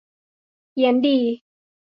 [0.71, 1.17] เพี้ยนดี